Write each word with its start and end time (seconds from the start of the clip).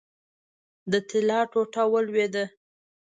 د 0.91 0.93
طلا 1.09 1.39
ټوټه 1.51 1.83
ولوېده. 1.91 2.45